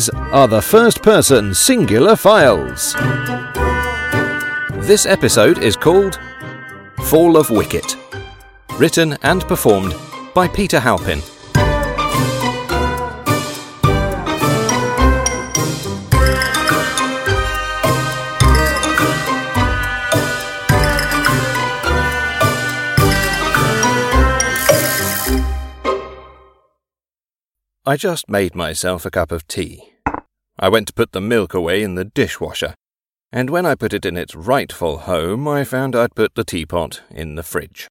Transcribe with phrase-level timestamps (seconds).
[0.00, 2.94] These are the first person singular files.
[4.86, 6.18] This episode is called
[7.04, 7.98] Fall of Wicket,
[8.78, 9.94] written and performed
[10.34, 11.20] by Peter Halpin.
[27.84, 29.89] I just made myself a cup of tea.
[30.62, 32.74] I went to put the milk away in the dishwasher,
[33.32, 37.00] and when I put it in its rightful home, I found I'd put the teapot
[37.10, 37.88] in the fridge.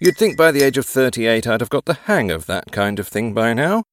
[0.00, 2.98] You'd think by the age of 38 I'd have got the hang of that kind
[2.98, 3.84] of thing by now,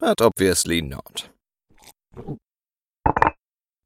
[0.00, 1.28] but obviously not.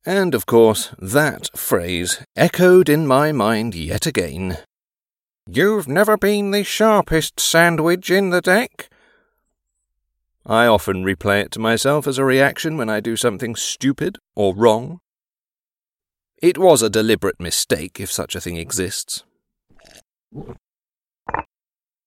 [0.06, 4.56] And of course, that phrase echoed in my mind yet again.
[5.47, 8.89] You've never been the sharpest sandwich in the deck?
[10.51, 14.53] I often replay it to myself as a reaction when I do something stupid or
[14.53, 14.98] wrong.
[16.42, 19.23] It was a deliberate mistake, if such a thing exists.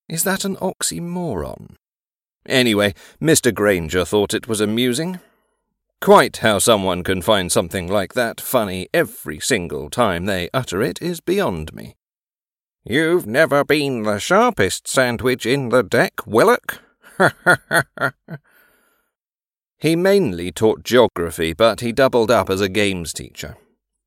[0.10, 1.76] Is that an oxymoron?
[2.46, 3.54] Anyway, Mr.
[3.54, 5.22] Granger thought it was amusing.
[6.02, 11.02] Quite how someone can find something like that funny every single time they utter it
[11.02, 11.96] is beyond me.
[12.84, 16.82] You've never been the sharpest sandwich in the deck, Willock,
[19.78, 23.56] he mainly taught geography, but he doubled up as a games teacher.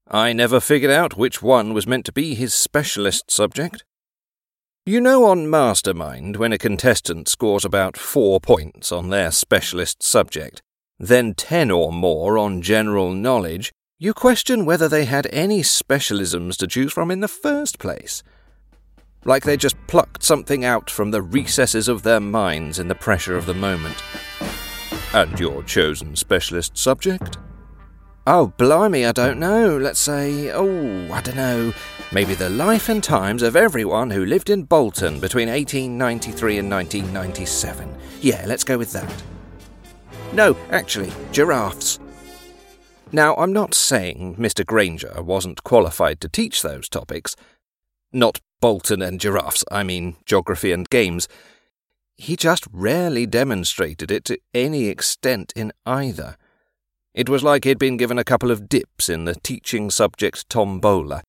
[0.08, 3.84] I never figured out which one was meant to be his specialist subject.
[4.84, 10.62] You know, on Mastermind, when a contestant scores about four points on their specialist subject,
[10.98, 16.66] then ten or more on general knowledge, you question whether they had any specialisms to
[16.66, 18.22] choose from in the first place
[19.26, 23.36] like they just plucked something out from the recesses of their minds in the pressure
[23.36, 24.02] of the moment.
[25.12, 27.38] And your chosen specialist subject?
[28.28, 29.76] Oh, blimey, I don't know.
[29.76, 31.72] Let's say, oh, I don't know.
[32.12, 37.96] Maybe the life and times of everyone who lived in Bolton between 1893 and 1997.
[38.20, 39.22] Yeah, let's go with that.
[40.32, 42.00] No, actually, giraffes.
[43.12, 44.66] Now, I'm not saying Mr.
[44.66, 47.36] Granger wasn't qualified to teach those topics.
[48.12, 51.28] Not Bolton and giraffes, I mean geography and games.
[52.16, 56.36] He just rarely demonstrated it to any extent in either.
[57.14, 61.22] It was like he'd been given a couple of dips in the teaching subject tombola,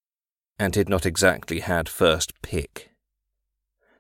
[0.60, 2.92] and he'd not exactly had first pick.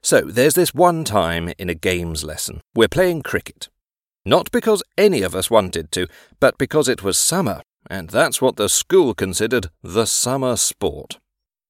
[0.01, 3.69] So there's this one time in a games lesson we're playing cricket.
[4.25, 6.07] Not because any of us wanted to,
[6.39, 11.17] but because it was summer, and that's what the school considered the summer sport.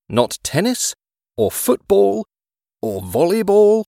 [0.09, 0.95] Not tennis,
[1.37, 2.25] or football,
[2.81, 3.85] or volleyball,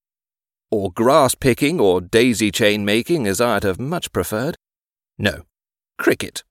[0.71, 4.55] or grass picking, or daisy chain making, as I'd have much preferred.
[5.17, 5.43] No,
[5.97, 6.43] cricket.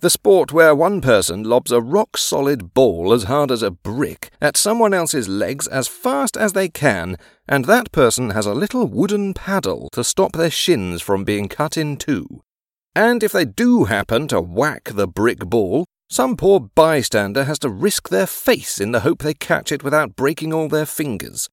[0.00, 4.30] The sport where one person lobs a rock solid ball as hard as a brick
[4.40, 8.86] at someone else's legs as fast as they can, and that person has a little
[8.86, 12.42] wooden paddle to stop their shins from being cut in two.
[12.94, 17.68] And if they do happen to whack the brick ball, some poor bystander has to
[17.68, 21.48] risk their face in the hope they catch it without breaking all their fingers.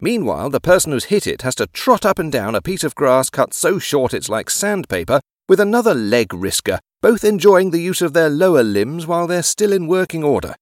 [0.00, 2.94] Meanwhile, the person who's hit it has to trot up and down a piece of
[2.94, 8.02] grass cut so short it's like sandpaper with another leg risker, both enjoying the use
[8.02, 10.54] of their lower limbs while they're still in working order.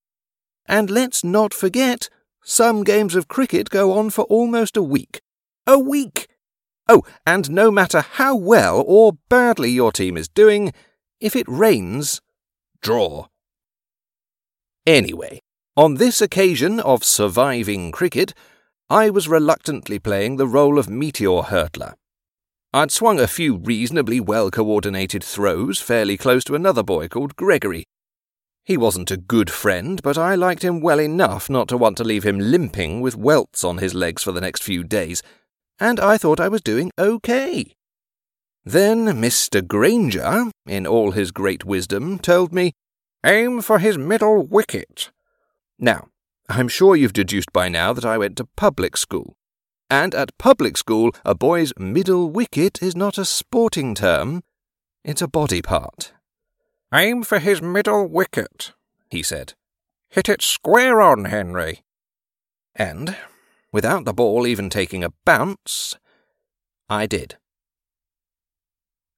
[0.67, 2.09] And let's not forget,
[2.45, 5.21] some games of cricket go on for almost a week.
[5.67, 6.29] A week!
[6.89, 10.73] Oh, and no matter how well or badly your team is doing,
[11.19, 12.21] if it rains,
[12.85, 13.27] draw.
[14.87, 15.41] Anyway,
[15.75, 18.35] on this occasion of surviving cricket,
[18.91, 21.95] I was reluctantly playing the role of meteor hurtler.
[22.75, 27.85] I'd swung a few reasonably well coordinated throws fairly close to another boy called Gregory.
[28.65, 32.05] He wasn't a good friend, but I liked him well enough not to want to
[32.05, 35.23] leave him limping with welts on his legs for the next few days,
[35.81, 37.73] and I thought I was doing okay.
[38.67, 39.67] Then Mr.
[39.67, 42.73] Granger, in all his great wisdom, told me,
[43.25, 45.11] Aim for his middle wicket.
[45.79, 46.09] Now,
[46.51, 49.35] I'm sure you've deduced by now that I went to public school.
[49.89, 54.43] And at public school, a boy's middle wicket is not a sporting term,
[55.05, 56.13] it's a body part.
[56.93, 58.73] Aim for his middle wicket,
[59.09, 59.55] he said.
[60.11, 61.83] Hit it square on, Henry.
[62.75, 63.17] And,
[63.73, 65.97] without the ball even taking a bounce,
[66.91, 67.39] I did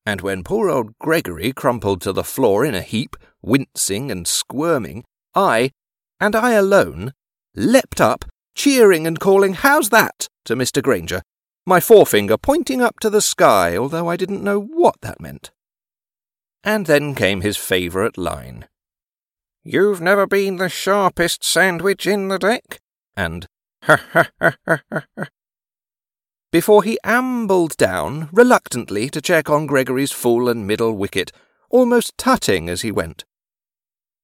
[0.06, 5.04] and when poor old Gregory crumpled to the floor in a heap, wincing and squirming,
[5.34, 5.72] I,
[6.20, 7.12] and I alone,
[7.56, 8.24] leapt up,
[8.54, 10.28] cheering and calling, How's that?
[10.44, 10.80] to Mr.
[10.80, 11.22] Granger,
[11.66, 15.50] my forefinger pointing up to the sky, although I didn't know what that meant.
[16.62, 18.66] And then came his favourite line.
[19.64, 22.78] You've never been the sharpest sandwich in the deck?
[23.16, 23.48] And
[23.82, 25.26] ha ha ha ha ha.
[26.52, 31.32] Before he ambled down, reluctantly, to check on Gregory's full and middle wicket,
[31.70, 33.24] almost tutting as he went.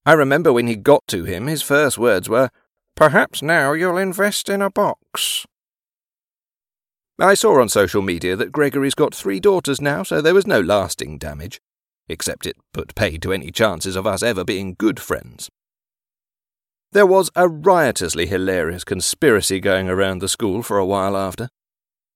[0.05, 2.49] I remember when he got to him, his first words were,
[2.95, 5.45] Perhaps now you'll invest in a box.
[7.19, 10.59] I saw on social media that Gregory's got three daughters now, so there was no
[10.59, 11.61] lasting damage,
[12.07, 15.49] except it put paid to any chances of us ever being good friends.
[16.91, 21.49] There was a riotously hilarious conspiracy going around the school for a while after.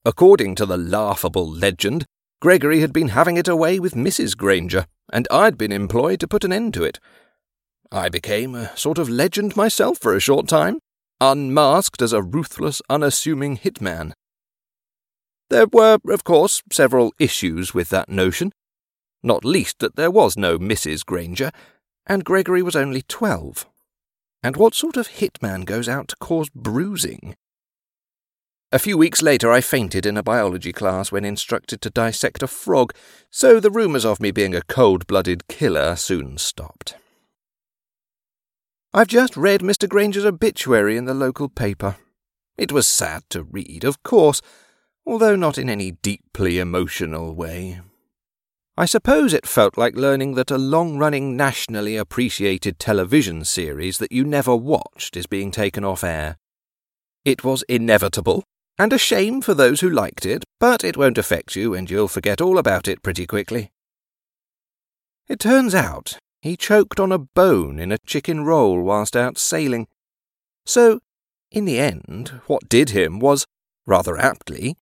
[0.07, 2.05] According to the laughable legend,
[2.39, 4.37] Gregory had been having it away with Mrs.
[4.37, 7.01] Granger, and I'd been employed to put an end to it.
[7.91, 10.79] I became a sort of legend myself for a short time,
[11.19, 14.13] unmasked as a ruthless, unassuming hitman.
[15.49, 18.53] There were, of course, several issues with that notion,
[19.21, 21.05] not least that there was no Mrs.
[21.05, 21.51] Granger,
[22.05, 23.65] and Gregory was only twelve.
[24.41, 27.35] And what sort of hitman goes out to cause bruising?
[28.69, 32.47] A few weeks later, I fainted in a biology class when instructed to dissect a
[32.47, 32.93] frog,
[33.29, 36.95] so the rumours of me being a cold blooded killer soon stopped.
[38.93, 39.87] I've just read Mr.
[39.87, 41.95] Granger's obituary in the local paper.
[42.57, 44.41] It was sad to read, of course,
[45.05, 47.79] although not in any deeply emotional way.
[48.75, 54.11] I suppose it felt like learning that a long running, nationally appreciated television series that
[54.11, 56.37] you never watched is being taken off air.
[57.23, 58.43] It was inevitable,
[58.77, 62.07] and a shame for those who liked it, but it won't affect you and you'll
[62.07, 63.71] forget all about it pretty quickly.
[65.27, 69.87] It turns out he choked on a bone in a chicken roll whilst out sailing.
[70.65, 70.99] So,
[71.51, 73.45] in the end, what did him was,
[73.85, 74.77] rather aptly,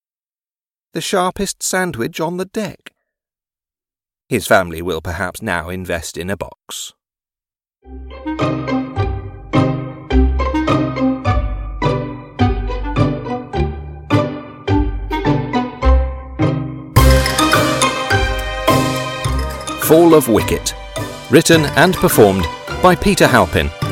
[0.93, 2.91] the sharpest sandwich on the deck.
[4.29, 6.93] His family will perhaps now invest in a box.
[19.95, 20.75] Fall of Wicket
[21.29, 22.43] Written and performed
[22.83, 23.84] by Peter Halpin.